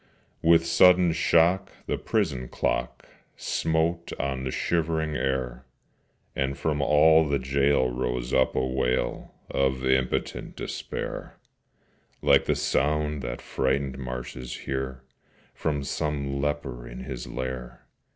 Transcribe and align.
With 0.41 0.65
sudden 0.65 1.11
shock 1.11 1.69
the 1.85 1.99
prison 1.99 2.47
clock 2.47 3.07
Smote 3.35 4.11
on 4.19 4.43
the 4.45 4.49
shivering 4.49 5.15
air, 5.15 5.67
And 6.35 6.57
from 6.57 6.81
all 6.81 7.27
the 7.29 7.37
gaol 7.37 7.91
rose 7.91 8.33
up 8.33 8.55
a 8.55 8.65
wail 8.65 9.35
Of 9.51 9.85
impotent 9.85 10.55
despair, 10.55 11.37
Like 12.23 12.45
the 12.45 12.55
sound 12.55 13.21
that 13.21 13.43
frightened 13.43 13.99
marshes 13.99 14.61
hear 14.65 15.03
From 15.53 15.83
some 15.83 16.41
leper 16.41 16.87
in 16.87 17.01
his 17.03 17.27
lair. 17.27 17.85